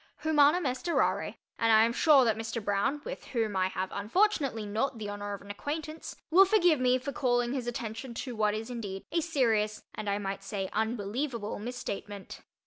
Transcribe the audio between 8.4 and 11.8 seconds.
is indeed a serious, and I might say, unbelievable,